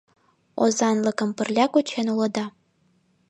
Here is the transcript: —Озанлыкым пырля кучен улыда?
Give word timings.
—Озанлыкым 0.63 1.29
пырля 1.37 1.65
кучен 1.73 2.07
улыда? 2.13 2.45